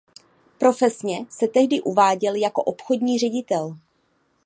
Profesně 0.57 1.25
se 1.29 1.47
tehdy 1.47 1.81
uváděl 1.81 2.35
jako 2.35 2.63
obchodní 2.63 3.19
ředitel. 3.19 3.77